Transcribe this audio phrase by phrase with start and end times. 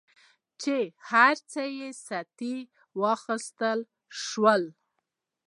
[0.61, 0.75] چې
[1.09, 2.57] هر څه یې سطحي
[3.01, 3.79] واخیستل
[4.23, 4.63] شول.